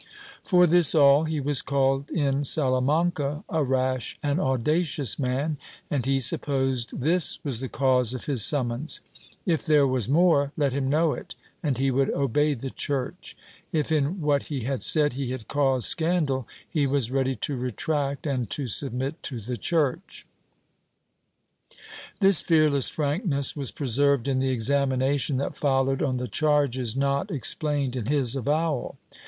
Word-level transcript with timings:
For 0.43 0.65
this 0.65 0.95
all 0.95 1.25
he 1.25 1.39
was 1.39 1.61
called 1.61 2.09
in 2.09 2.43
Salamanca 2.43 3.43
a 3.47 3.63
rash 3.63 4.17
and 4.23 4.39
audacious 4.41 5.19
man, 5.19 5.57
and 5.91 6.07
he 6.07 6.17
suj^posed 6.17 6.99
this 7.01 7.37
was 7.43 7.59
the 7.59 7.69
cause 7.69 8.15
of 8.15 8.25
his 8.25 8.43
summons; 8.43 9.01
if 9.45 9.63
there 9.63 9.85
was 9.85 10.09
more, 10.09 10.53
let 10.57 10.73
him 10.73 10.89
know 10.89 11.13
it 11.13 11.35
and 11.61 11.77
he 11.77 11.91
would 11.91 12.09
obey 12.15 12.55
the 12.55 12.71
Church; 12.71 13.37
if 13.71 13.91
in 13.91 14.21
what 14.21 14.47
he 14.49 14.61
had 14.61 14.81
said 14.81 15.13
he 15.13 15.29
had 15.29 15.47
caused 15.47 15.87
scandal, 15.87 16.47
he 16.67 16.87
was 16.87 17.11
ready 17.11 17.35
to 17.35 17.55
retract 17.55 18.25
and 18.25 18.49
to 18.49 18.63
sul^mit 18.63 19.21
to 19.21 19.39
the 19.39 19.55
Church.^ 19.55 20.23
This 22.19 22.41
fearless 22.41 22.89
frankness 22.89 23.55
was 23.55 23.69
preserved 23.69 24.27
in 24.27 24.39
the 24.39 24.49
examination 24.49 25.37
that 25.37 25.55
followed 25.55 26.01
on 26.01 26.15
the 26.15 26.27
charges 26.27 26.97
not 26.97 27.29
explained 27.29 27.95
in 27.95 28.07
his 28.07 28.35
avowal. 28.35 28.97